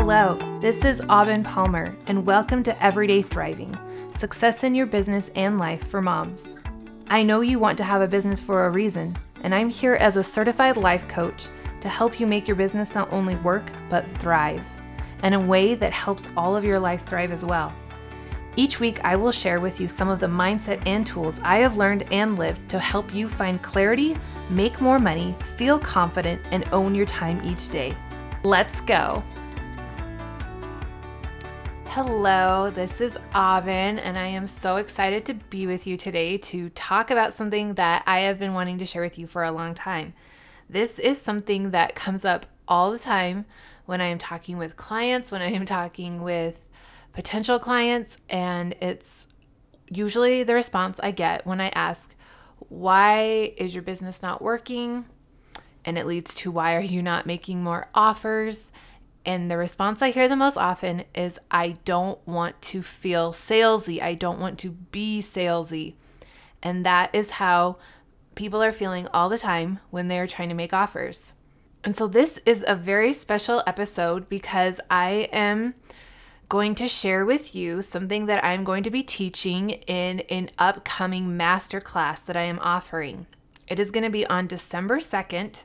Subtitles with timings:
[0.00, 3.76] Hello, this is Aubin Palmer, and welcome to Everyday Thriving
[4.16, 6.56] Success in Your Business and Life for Moms.
[7.10, 10.16] I know you want to have a business for a reason, and I'm here as
[10.16, 11.48] a certified life coach
[11.80, 14.62] to help you make your business not only work, but thrive,
[15.24, 17.74] in a way that helps all of your life thrive as well.
[18.54, 21.76] Each week, I will share with you some of the mindset and tools I have
[21.76, 24.16] learned and lived to help you find clarity,
[24.48, 27.92] make more money, feel confident, and own your time each day.
[28.44, 29.24] Let's go.
[32.00, 36.68] Hello, this is Aubin, and I am so excited to be with you today to
[36.70, 39.74] talk about something that I have been wanting to share with you for a long
[39.74, 40.14] time.
[40.70, 43.46] This is something that comes up all the time
[43.86, 46.60] when I am talking with clients, when I am talking with
[47.14, 49.26] potential clients, and it's
[49.90, 52.14] usually the response I get when I ask,
[52.68, 55.04] Why is your business not working?
[55.84, 58.70] And it leads to, Why are you not making more offers?
[59.28, 64.00] And the response I hear the most often is I don't want to feel salesy.
[64.00, 65.96] I don't want to be salesy.
[66.62, 67.76] And that is how
[68.36, 71.34] people are feeling all the time when they're trying to make offers.
[71.84, 75.74] And so this is a very special episode because I am
[76.48, 81.36] going to share with you something that I'm going to be teaching in an upcoming
[81.36, 83.26] masterclass that I am offering.
[83.66, 85.64] It is going to be on December 2nd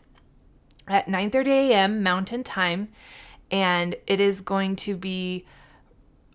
[0.89, 2.03] at 9:30 a.m.
[2.03, 2.89] Mountain Time
[3.53, 5.45] and it is going to be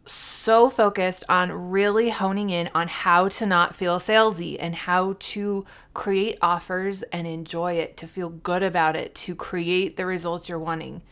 [0.06, 5.66] so focused on really honing in on how to not feel salesy and how to
[5.94, 10.60] create offers and enjoy it, to feel good about it, to create the results you're
[10.60, 11.02] wanting.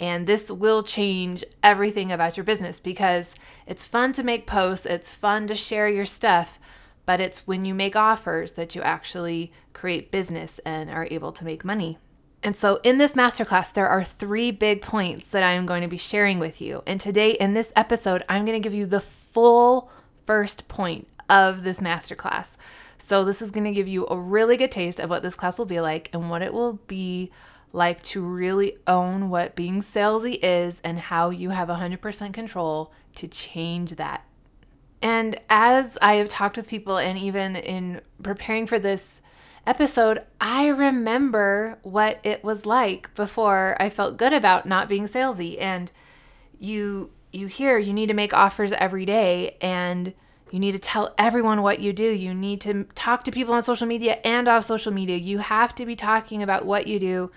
[0.00, 3.34] And this will change everything about your business because
[3.66, 6.58] it's fun to make posts, it's fun to share your stuff,
[7.04, 11.44] but it's when you make offers that you actually create business and are able to
[11.44, 11.98] make money.
[12.42, 15.88] And so, in this masterclass, there are three big points that I am going to
[15.88, 16.82] be sharing with you.
[16.86, 19.90] And today, in this episode, I'm going to give you the full
[20.26, 22.56] first point of this masterclass.
[22.96, 25.58] So, this is going to give you a really good taste of what this class
[25.58, 27.30] will be like and what it will be
[27.72, 33.28] like to really own what being salesy is and how you have 100% control to
[33.28, 34.24] change that.
[35.02, 39.20] And as I have talked with people, and even in preparing for this
[39.70, 45.60] episode, I remember what it was like before I felt good about not being salesy.
[45.60, 45.92] And
[46.58, 50.12] you you hear you need to make offers every day and
[50.50, 52.10] you need to tell everyone what you do.
[52.10, 55.16] You need to talk to people on social media and off social media.
[55.16, 57.30] You have to be talking about what you do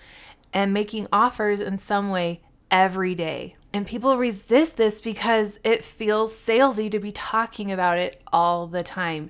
[0.52, 3.56] and making offers in some way every day.
[3.74, 8.82] And people resist this because it feels salesy to be talking about it all the
[8.82, 9.30] time.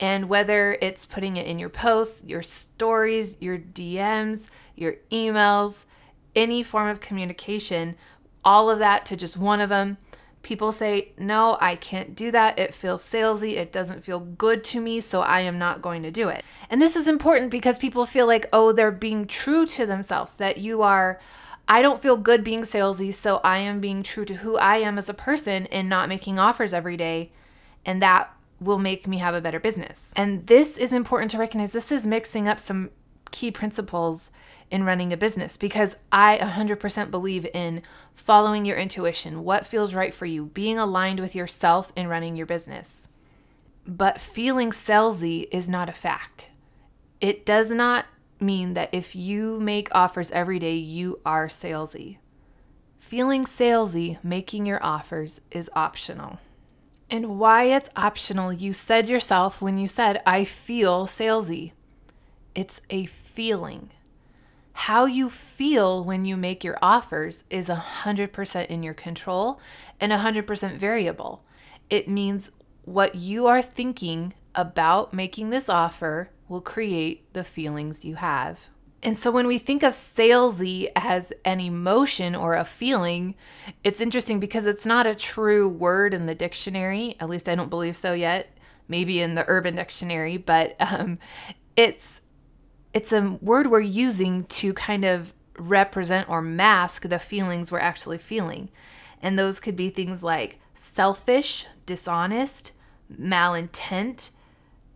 [0.00, 5.84] And whether it's putting it in your posts, your stories, your DMs, your emails,
[6.36, 7.96] any form of communication,
[8.44, 9.98] all of that to just one of them,
[10.42, 12.58] people say, No, I can't do that.
[12.58, 13.56] It feels salesy.
[13.56, 15.00] It doesn't feel good to me.
[15.00, 16.44] So I am not going to do it.
[16.70, 20.58] And this is important because people feel like, oh, they're being true to themselves, that
[20.58, 21.20] you are.
[21.70, 24.96] I don't feel good being salesy, so I am being true to who I am
[24.96, 27.30] as a person and not making offers every day.
[27.84, 30.10] And that will make me have a better business.
[30.16, 31.72] And this is important to recognize.
[31.72, 32.90] This is mixing up some
[33.30, 34.30] key principles
[34.70, 37.82] in running a business because I 100% believe in
[38.14, 42.46] following your intuition, what feels right for you, being aligned with yourself in running your
[42.46, 43.08] business.
[43.86, 46.50] But feeling salesy is not a fact.
[47.20, 48.06] It does not
[48.40, 52.18] mean that if you make offers every day, you are salesy.
[52.98, 56.38] Feeling salesy, making your offers, is optional.
[57.10, 61.72] And why it's optional, you said yourself when you said, I feel salesy.
[62.54, 63.90] It's a feeling.
[64.72, 69.58] How you feel when you make your offers is 100% in your control
[70.00, 71.42] and 100% variable.
[71.90, 72.52] It means
[72.84, 78.60] what you are thinking about making this offer will create the feelings you have.
[79.02, 83.36] And so when we think of salesy as an emotion or a feeling,
[83.84, 87.16] it's interesting because it's not a true word in the dictionary.
[87.20, 88.56] At least I don't believe so yet.
[88.88, 91.18] Maybe in the Urban Dictionary, but um,
[91.76, 92.22] it's
[92.94, 98.18] it's a word we're using to kind of represent or mask the feelings we're actually
[98.18, 98.70] feeling.
[99.20, 102.72] And those could be things like selfish, dishonest,
[103.12, 104.30] malintent,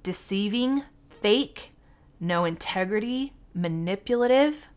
[0.03, 0.85] deceiving,
[1.21, 1.73] fake,
[2.19, 4.69] no integrity, manipulative.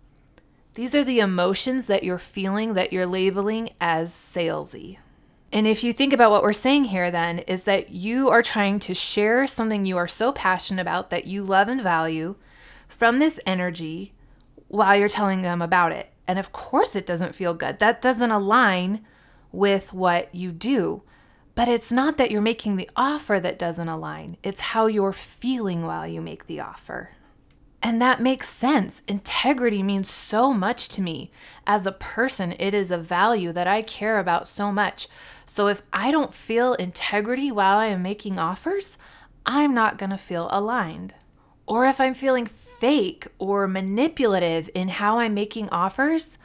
[0.74, 4.98] These are the emotions that you're feeling that you're labeling as salesy.
[5.52, 8.80] And if you think about what we're saying here, then, is that you are trying
[8.80, 12.36] to share something you are so passionate about that you love and value
[12.90, 14.14] from this energy
[14.68, 16.12] while you're telling them about it.
[16.28, 17.80] And of course, it doesn't feel good.
[17.80, 19.06] That doesn't align
[19.52, 21.04] with what you do.
[21.54, 25.86] But it's not that you're making the offer that doesn't align, it's how you're feeling
[25.86, 27.12] while you make the offer.
[27.86, 29.04] And that makes sense.
[29.08, 31.30] Integrity means so much to me.
[31.68, 35.08] As a person, it is a value that I care about so much.
[35.46, 38.98] So if I don't feel integrity while I am making offers,
[39.46, 41.14] I'm not going to feel aligned.
[41.68, 46.40] Or if I'm feeling fake or manipulative in how I'm making offers,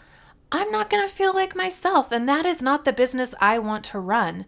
[0.53, 2.13] I'm not going to feel like myself.
[2.13, 4.45] And that is not the business I want to run.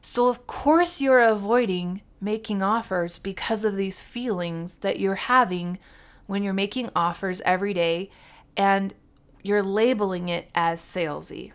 [0.00, 5.80] So, of course, you're avoiding making offers because of these feelings that you're having
[6.26, 8.10] when you're making offers every day
[8.56, 8.94] and
[9.42, 11.52] you're labeling it as salesy.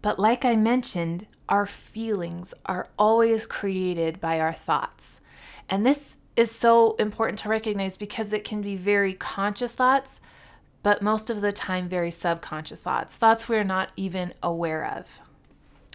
[0.00, 5.20] But, like I mentioned, our feelings are always created by our thoughts.
[5.68, 10.20] And this is so important to recognize because it can be very conscious thoughts,
[10.82, 15.20] but most of the time, very subconscious thoughts, thoughts we're not even aware of.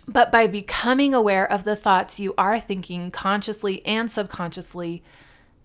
[0.07, 5.03] But by becoming aware of the thoughts you are thinking consciously and subconsciously,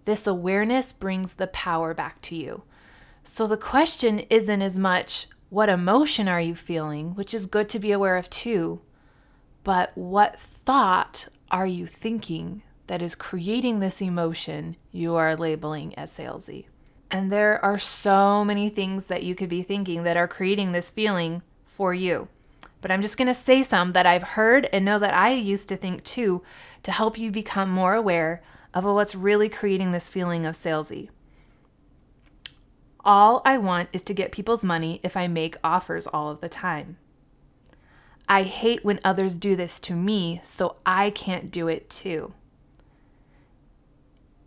[0.04, 2.62] this awareness brings the power back to you.
[3.25, 7.78] So the question isn't as much what emotion are you feeling, which is good to
[7.78, 8.81] be aware of too,
[9.64, 16.10] but what thought are you thinking that is creating this emotion you are labeling as
[16.10, 16.66] salesy?
[17.10, 20.90] And there are so many things that you could be thinking that are creating this
[20.90, 22.28] feeling for you.
[22.81, 25.69] But I'm just going to say some that I've heard and know that I used
[25.69, 26.43] to think too
[26.82, 28.43] to help you become more aware
[28.74, 31.08] of oh, what's really creating this feeling of salesy.
[33.04, 36.48] All I want is to get people's money if I make offers all of the
[36.48, 36.96] time.
[38.28, 42.32] I hate when others do this to me, so I can't do it too.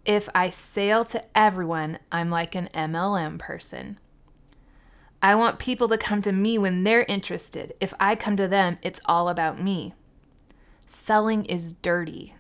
[0.06, 4.00] If I sale to everyone, I'm like an MLM person.
[5.22, 7.74] I want people to come to me when they're interested.
[7.82, 9.94] If I come to them, it's all about me.
[10.86, 12.35] Selling is dirty.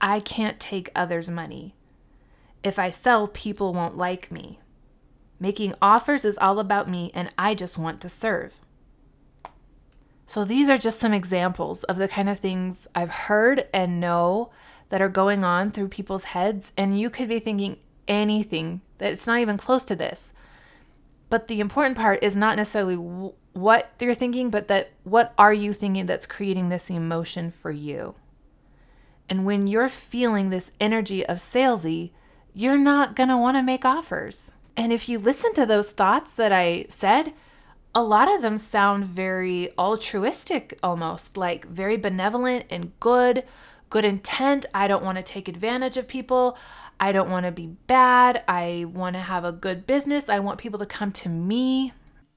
[0.00, 1.74] I can't take others' money.
[2.62, 4.58] If I sell, people won't like me.
[5.40, 8.54] Making offers is all about me, and I just want to serve.
[10.26, 14.50] So, these are just some examples of the kind of things I've heard and know
[14.88, 16.72] that are going on through people's heads.
[16.76, 20.32] And you could be thinking anything that it's not even close to this.
[21.30, 22.96] But the important part is not necessarily
[23.52, 28.14] what you're thinking, but that what are you thinking that's creating this emotion for you?
[29.28, 32.12] And when you're feeling this energy of salesy,
[32.54, 34.50] you're not going to want to make offers.
[34.76, 37.34] And if you listen to those thoughts that I said,
[37.94, 43.44] a lot of them sound very altruistic almost, like very benevolent and good,
[43.90, 44.66] good intent.
[44.74, 46.56] I don't want to take advantage of people.
[47.00, 48.42] I don't want to be bad.
[48.48, 50.28] I want to have a good business.
[50.28, 51.92] I want people to come to me.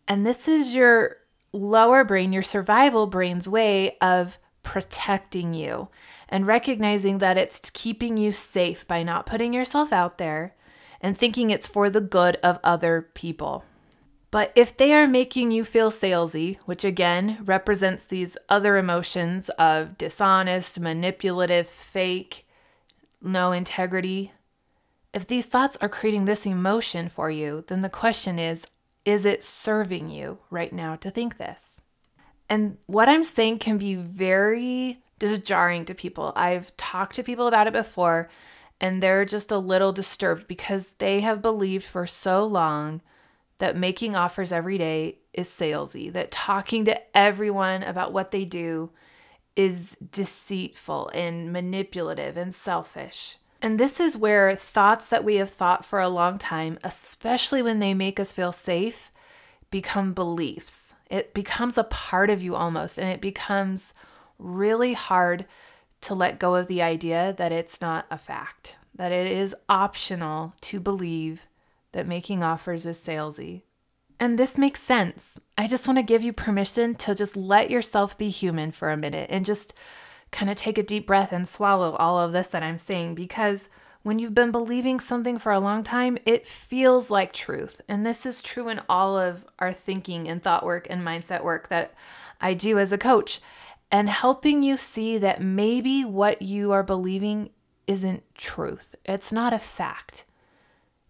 [0.07, 1.17] And this is your
[1.53, 5.89] lower brain, your survival brain's way of protecting you
[6.31, 10.55] and recognizing that it's keeping you safe by not putting yourself out there
[11.01, 13.65] and thinking it's for the good of other people.
[14.31, 19.97] But if they are making you feel salesy, which again represents these other emotions of
[19.97, 22.47] dishonest, manipulative, fake,
[23.21, 24.31] no integrity,
[25.13, 28.65] if these thoughts are creating this emotion for you, then the question is
[29.03, 31.80] is it serving you right now to think this?
[32.51, 36.33] And what I'm saying can be very disjarring to people.
[36.35, 38.29] I've talked to people about it before,
[38.81, 42.99] and they're just a little disturbed because they have believed for so long
[43.59, 48.89] that making offers every day is salesy, that talking to everyone about what they do
[49.55, 53.37] is deceitful and manipulative and selfish.
[53.61, 57.79] And this is where thoughts that we have thought for a long time, especially when
[57.79, 59.09] they make us feel safe,
[59.69, 60.80] become beliefs.
[61.11, 63.93] It becomes a part of you almost, and it becomes
[64.39, 65.45] really hard
[66.01, 70.55] to let go of the idea that it's not a fact, that it is optional
[70.61, 71.47] to believe
[71.91, 73.63] that making offers is salesy.
[74.21, 75.39] And this makes sense.
[75.57, 78.97] I just want to give you permission to just let yourself be human for a
[78.97, 79.73] minute and just
[80.31, 83.67] kind of take a deep breath and swallow all of this that I'm saying because
[84.03, 87.81] when you've been believing something for a long time, it feels like truth.
[87.87, 91.69] And this is true in all of our thinking and thought work and mindset work
[91.69, 91.93] that
[92.39, 93.39] I do as a coach.
[93.91, 97.49] And helping you see that maybe what you are believing
[97.87, 100.25] isn't truth, it's not a fact.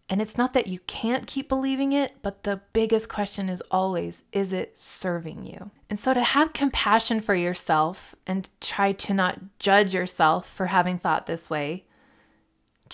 [0.10, 4.24] And it's not that you can't keep believing it, but the biggest question is always
[4.34, 5.72] is it serving you?
[5.90, 10.98] And so to have compassion for yourself and try to not judge yourself for having
[10.98, 11.86] thought this way,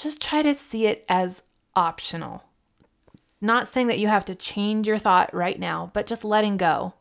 [0.08, 1.44] just try to see it as
[1.76, 2.42] optional.
[3.42, 6.94] Not saying that you have to change your thought right now, but just letting go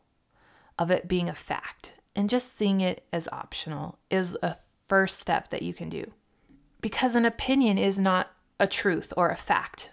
[0.77, 5.51] of it being a fact and just seeing it as optional is a first step
[5.51, 6.11] that you can do.
[6.81, 9.91] Because an opinion is not a truth or a fact.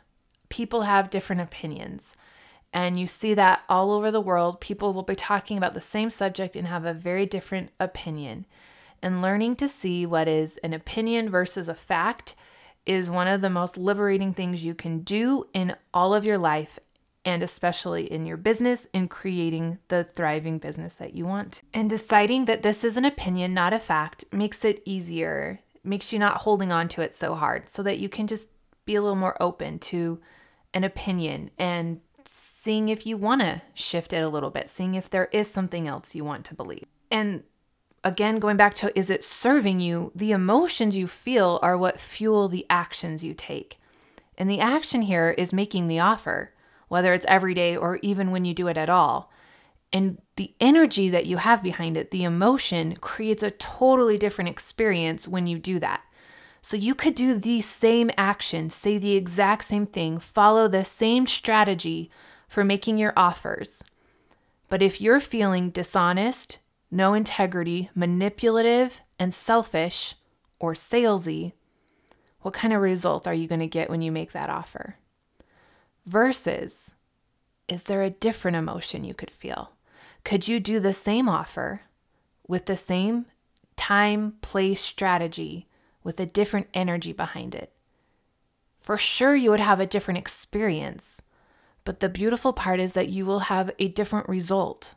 [0.49, 2.17] People have different opinions.
[2.73, 4.61] And you see that all over the world.
[4.61, 8.45] People will be talking about the same subject and have a very different opinion.
[9.01, 12.35] And learning to see what is an opinion versus a fact
[12.87, 16.79] is one of the most liberating things you can do in all of your life
[17.25, 21.63] and especially in your business in creating the thriving business that you want.
[21.73, 26.19] And deciding that this is an opinion, not a fact, makes it easier, makes you
[26.19, 28.49] not holding on to it so hard so that you can just
[28.85, 30.21] be a little more open to
[30.75, 35.09] an opinion and seeing if you want to shift it a little bit, seeing if
[35.09, 36.87] there is something else you want to believe.
[37.11, 37.43] And
[38.05, 40.13] again, going back to is it serving you?
[40.15, 43.81] The emotions you feel are what fuel the actions you take.
[44.39, 46.53] And the action here is making the offer
[46.89, 49.29] whether it's every day or even when you do it at all.
[49.93, 55.27] And the energy that you have behind it, the emotion, creates a totally different experience
[55.27, 56.03] when you do that.
[56.63, 61.27] So you could do the same action, say the exact same thing, follow the same
[61.27, 62.11] strategy
[62.49, 63.83] for making your offers.
[64.69, 66.59] But if you're feeling dishonest,
[66.95, 70.15] no integrity, manipulative, and selfish,
[70.59, 71.53] or salesy,
[72.41, 74.97] what kind of result are you going to get when you make that offer?
[76.07, 76.91] Versus,
[77.69, 79.73] is there a different emotion you could feel?
[80.25, 81.83] Could you do the same offer
[82.47, 83.27] with the same
[83.77, 85.67] time, place, strategy
[86.03, 87.73] with a different energy behind it?
[88.79, 91.23] For sure, you would have a different experience.
[91.85, 94.95] But the beautiful part is that you will have a different result.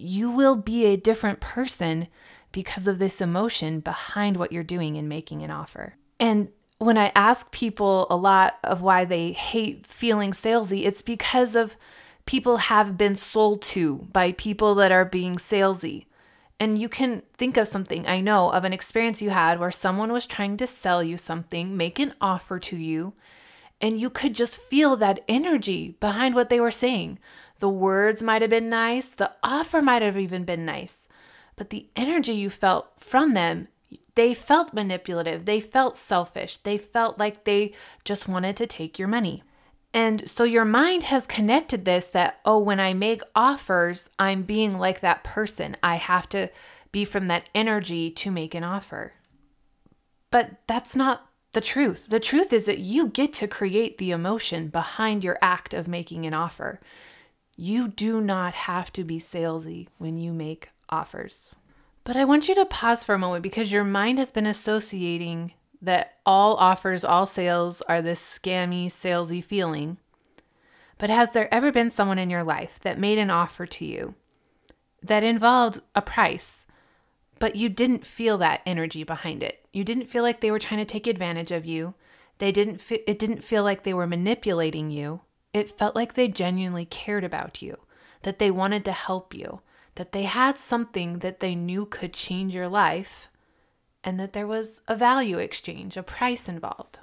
[0.00, 2.08] You will be a different person
[2.52, 5.96] because of this emotion behind what you're doing in making an offer.
[6.18, 11.54] And when I ask people a lot of why they hate feeling salesy, it's because
[11.54, 11.76] of
[12.24, 16.06] people have been sold to by people that are being salesy.
[16.58, 20.12] And you can think of something, I know, of an experience you had where someone
[20.12, 23.14] was trying to sell you something, make an offer to you,
[23.80, 27.18] and you could just feel that energy behind what they were saying.
[27.60, 31.06] The words might have been nice, the offer might have even been nice,
[31.56, 33.68] but the energy you felt from them
[34.14, 35.44] they felt manipulative.
[35.44, 36.58] They felt selfish.
[36.58, 37.72] They felt like they
[38.04, 39.42] just wanted to take your money.
[39.92, 44.78] And so your mind has connected this that, oh, when I make offers, I'm being
[44.78, 45.76] like that person.
[45.82, 46.50] I have to
[46.92, 49.14] be from that energy to make an offer.
[50.30, 52.06] But that's not the truth.
[52.08, 56.24] The truth is that you get to create the emotion behind your act of making
[56.24, 56.80] an offer.
[57.62, 61.54] You do not have to be salesy when you make offers.
[62.04, 65.52] But I want you to pause for a moment because your mind has been associating
[65.82, 69.98] that all offers, all sales are this scammy, salesy feeling.
[70.96, 74.14] But has there ever been someone in your life that made an offer to you
[75.02, 76.64] that involved a price,
[77.38, 79.66] but you didn't feel that energy behind it?
[79.70, 81.92] You didn't feel like they were trying to take advantage of you.
[82.38, 85.20] They didn't fe- it didn't feel like they were manipulating you.
[85.52, 87.76] It felt like they genuinely cared about you,
[88.22, 89.60] that they wanted to help you,
[89.96, 93.28] that they had something that they knew could change your life
[94.02, 96.98] and that there was a value exchange, a price involved.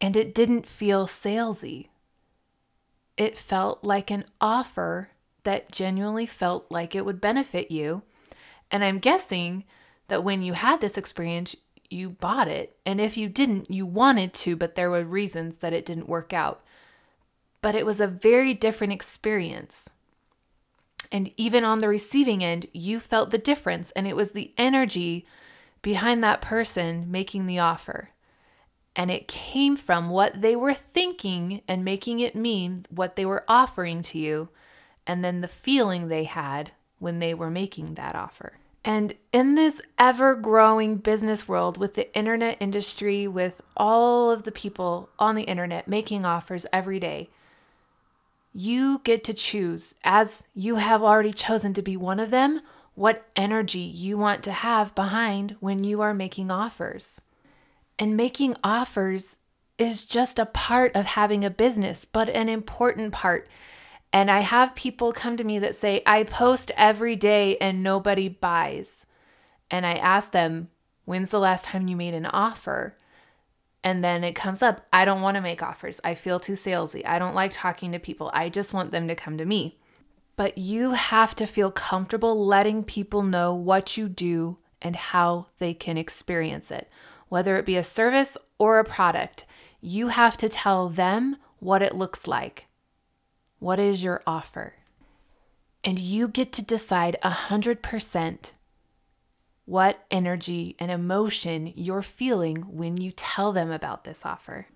[0.00, 1.88] And it didn't feel salesy.
[3.16, 5.10] It felt like an offer
[5.44, 8.02] that genuinely felt like it would benefit you.
[8.70, 9.64] And I'm guessing
[10.08, 11.56] that when you had this experience,
[11.88, 12.76] you bought it.
[12.84, 16.32] And if you didn't, you wanted to, but there were reasons that it didn't work
[16.32, 16.62] out.
[17.60, 19.88] But it was a very different experience.
[21.12, 25.26] And even on the receiving end, you felt the difference, and it was the energy
[25.82, 28.10] behind that person making the offer.
[28.96, 33.44] And it came from what they were thinking and making it mean what they were
[33.46, 34.48] offering to you,
[35.06, 38.58] and then the feeling they had when they were making that offer.
[38.84, 44.52] And in this ever growing business world with the internet industry, with all of the
[44.52, 47.28] people on the internet making offers every day,
[48.56, 52.62] you get to choose, as you have already chosen to be one of them,
[52.94, 57.20] what energy you want to have behind when you are making offers.
[57.98, 59.36] And making offers
[59.76, 63.46] is just a part of having a business, but an important part.
[64.10, 68.28] And I have people come to me that say, I post every day and nobody
[68.28, 69.04] buys.
[69.70, 70.70] And I ask them,
[71.04, 72.96] When's the last time you made an offer?
[73.86, 76.00] And then it comes up I don't want to make offers.
[76.02, 77.06] I feel too salesy.
[77.06, 78.32] I don't like talking to people.
[78.34, 79.78] I just want them to come to me.
[80.34, 85.72] But you have to feel comfortable letting people know what you do and how they
[85.72, 86.90] can experience it.
[87.28, 89.46] Whether it be a service or a product,
[89.80, 92.66] you have to tell them what it looks like.
[93.60, 94.74] What is your offer?
[95.84, 98.50] And you get to decide 100%
[99.66, 104.66] what energy and emotion you're feeling when you tell them about this offer.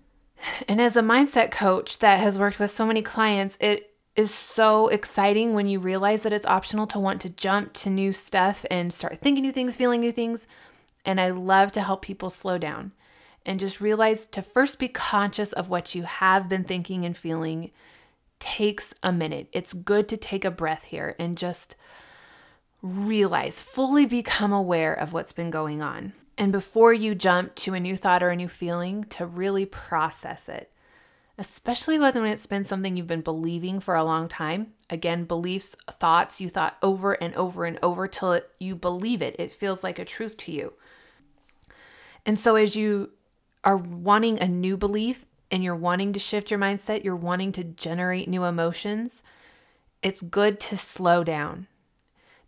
[0.67, 4.89] And as a mindset coach that has worked with so many clients, it is so
[4.89, 8.93] exciting when you realize that it's optional to want to jump to new stuff and
[8.93, 10.45] start thinking new things, feeling new things.
[11.05, 12.91] And I love to help people slow down
[13.45, 17.71] and just realize to first be conscious of what you have been thinking and feeling
[18.39, 19.47] takes a minute.
[19.53, 21.75] It's good to take a breath here and just
[22.81, 26.13] realize, fully become aware of what's been going on.
[26.37, 30.49] And before you jump to a new thought or a new feeling, to really process
[30.49, 30.71] it,
[31.37, 34.73] especially when it's been something you've been believing for a long time.
[34.89, 39.35] Again, beliefs, thoughts you thought over and over and over till it, you believe it.
[39.37, 40.73] It feels like a truth to you.
[42.25, 43.11] And so, as you
[43.63, 47.63] are wanting a new belief and you're wanting to shift your mindset, you're wanting to
[47.63, 49.21] generate new emotions,
[50.01, 51.67] it's good to slow down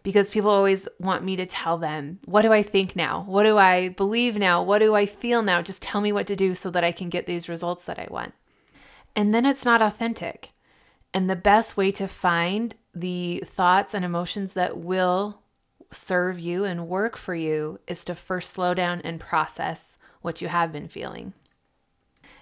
[0.03, 3.23] because people always want me to tell them, what do I think now?
[3.25, 4.61] What do I believe now?
[4.61, 5.61] What do I feel now?
[5.61, 8.07] Just tell me what to do so that I can get these results that I
[8.11, 8.33] want.
[9.15, 10.51] And then it's not authentic.
[11.13, 15.39] And the best way to find the thoughts and emotions that will
[15.91, 20.47] serve you and work for you is to first slow down and process what you
[20.47, 21.33] have been feeling.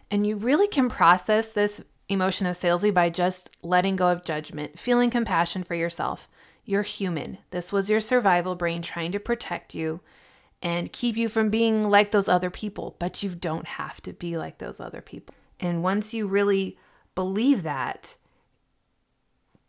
[0.09, 4.79] And you really can process this emotion of salesy by just letting go of judgment,
[4.79, 6.29] feeling compassion for yourself.
[6.65, 7.39] You're human.
[7.49, 10.01] This was your survival brain trying to protect you
[10.61, 14.37] and keep you from being like those other people, but you don't have to be
[14.37, 15.33] like those other people.
[15.59, 16.77] And once you really
[17.15, 18.15] believe that,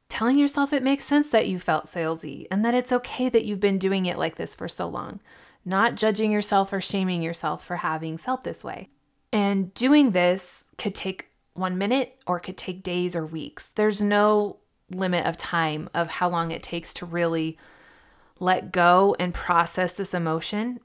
[0.08, 3.60] telling yourself it makes sense that you felt salesy and that it's okay that you've
[3.60, 5.20] been doing it like this for so long,
[5.64, 8.90] not judging yourself or shaming yourself for having felt this way.
[9.32, 13.70] And doing this could take one minute or could take days or weeks.
[13.74, 14.58] There's no
[14.94, 17.58] limit of time of how long it takes to really
[18.38, 20.80] let go and process this emotion.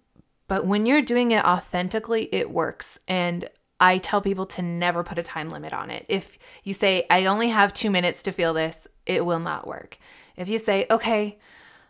[0.48, 3.00] But when you're doing it authentically, it works.
[3.08, 6.06] And I tell people to never put a time limit on it.
[6.08, 9.98] If you say, I only have two minutes to feel this, it will not work.
[10.36, 11.38] If you say, okay,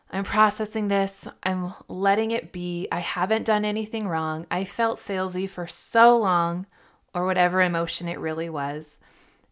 [0.09, 5.49] I'm processing this, I'm letting it be, I haven't done anything wrong, I felt salesy
[5.49, 6.65] for so long,
[7.13, 8.99] or whatever emotion it really was,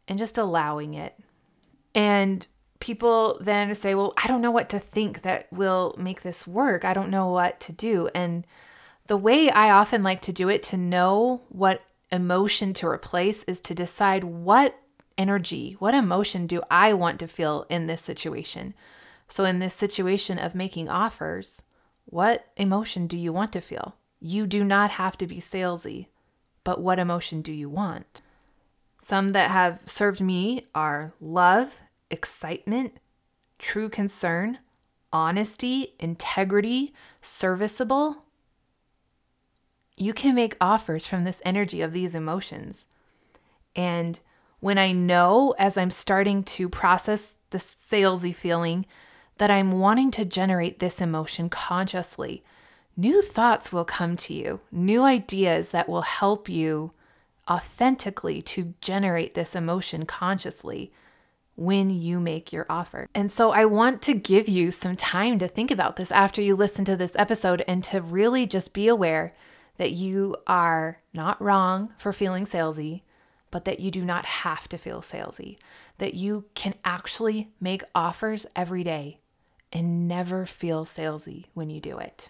[0.08, 1.18] and just allowing it.
[1.94, 2.46] And
[2.86, 6.86] people then say, Well, I don't know what to think that will make this work.
[6.86, 8.10] I don't know what to do.
[8.14, 8.46] And
[9.08, 13.60] the way I often like to do it to know what emotion to replace is
[13.62, 14.80] to decide what
[15.18, 18.76] energy, what emotion do I want to feel in this situation?
[19.28, 21.64] So, in this situation of making offers,
[22.06, 23.96] what emotion do you want to feel?
[24.20, 26.08] You do not have to be salesy,
[26.64, 28.22] but what emotion do you want?
[29.00, 33.00] Some that have served me are love, excitement,
[33.60, 34.60] true concern,
[35.12, 38.24] honesty, integrity, serviceable.
[39.98, 42.86] You can make offers from this energy of these emotions.
[43.76, 44.20] And
[44.60, 48.86] when I know as I'm starting to process the salesy feeling
[49.38, 52.44] that I'm wanting to generate this emotion consciously,
[52.98, 56.92] new thoughts will come to you, new ideas that will help you
[57.50, 60.92] authentically to generate this emotion consciously
[61.56, 63.08] when you make your offer.
[63.16, 66.56] And so I want to give you some time to think about this after you
[66.56, 69.34] listen to this episode and to really just be aware
[69.78, 73.02] that you are not wrong for feeling salesy,
[73.52, 75.58] but that you do not have to feel salesy,
[75.98, 79.20] that you can actually make offers every day
[79.72, 82.30] and never feel salesy when you do it.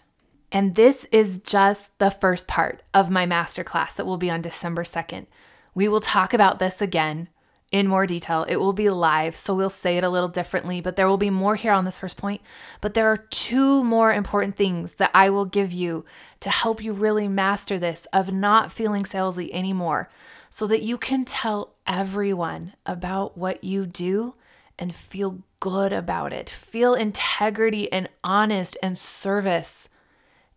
[0.51, 4.83] And this is just the first part of my masterclass that will be on December
[4.83, 5.25] 2nd.
[5.73, 7.27] We will talk about this again
[7.75, 8.45] in more detail.
[8.47, 11.29] It will be live, so we'll say it a little differently, but there will be
[11.29, 12.41] more here on this first point.
[12.79, 16.05] But there are two more important things that I will give you
[16.39, 20.09] to help you really master this of not feeling salesy anymore
[20.49, 24.35] so that you can tell everyone about what you do
[24.79, 26.49] and feel good about it.
[26.49, 29.89] Feel integrity and honest and service.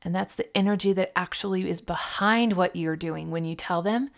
[0.02, 4.10] And that's the energy that actually is behind what you're doing when you tell them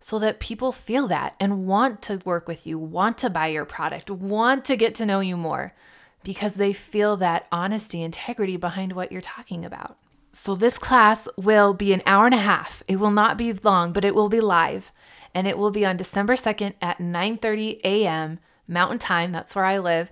[0.00, 3.64] so that people feel that and want to work with you, want to buy your
[3.64, 5.74] product, want to get to know you more
[6.22, 9.98] because they feel that honesty, integrity behind what you're talking about.
[10.32, 12.82] So this class will be an hour and a half.
[12.86, 14.92] It will not be long, but it will be live
[15.34, 18.38] and it will be on December 2nd at 9:30 a.m.
[18.66, 20.10] Mountain Time, that's where I live.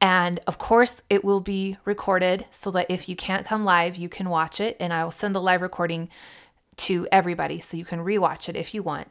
[0.00, 4.08] And of course, it will be recorded so that if you can't come live, you
[4.08, 6.10] can watch it and I will send the live recording
[6.76, 9.08] to everybody so you can rewatch it if you want.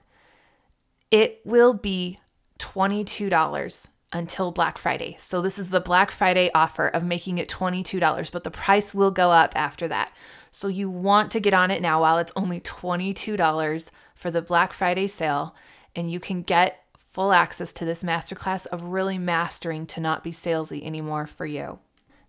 [1.11, 2.19] It will be
[2.59, 3.87] $22.
[4.13, 5.15] until Black Friday.
[5.17, 9.09] So this is the Black Friday offer of making it $22, but the price will
[9.09, 10.13] go up after that.
[10.51, 14.71] So you want to get on it now while it's only $22 for the Black
[14.71, 15.55] Friday sale
[15.95, 20.31] and you can get full access to this masterclass of really mastering to not be
[20.31, 21.79] salesy anymore for you.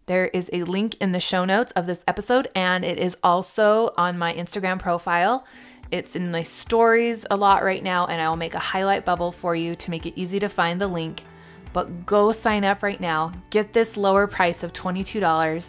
[0.06, 3.94] There is a link in the show notes of this episode, and it is also
[3.96, 5.46] on my Instagram profile.
[5.90, 9.56] It's in my stories a lot right now, and I'll make a highlight bubble for
[9.56, 11.22] you to make it easy to find the link.
[11.72, 15.68] But go sign up right now, get this lower price of $22,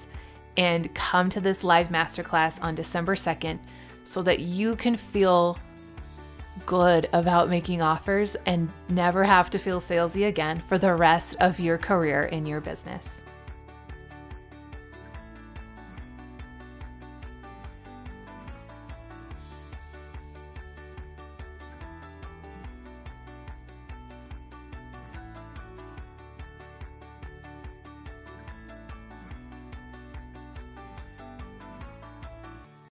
[0.57, 3.59] and come to this live masterclass on December 2nd
[4.03, 5.57] so that you can feel
[6.65, 11.59] good about making offers and never have to feel salesy again for the rest of
[11.59, 13.07] your career in your business.